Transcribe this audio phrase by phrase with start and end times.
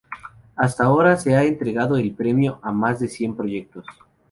[0.55, 3.85] Hasta ahora se ha entregado el premio a más de cien proyectos.